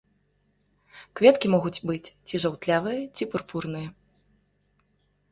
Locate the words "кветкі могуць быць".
1.19-2.13